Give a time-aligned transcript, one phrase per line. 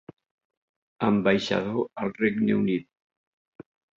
[1.09, 2.89] Ambaixador al Regne Unit.